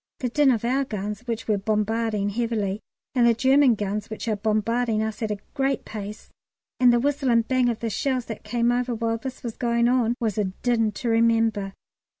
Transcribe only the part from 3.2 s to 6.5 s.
the German guns, which are bombarding us at a great pace,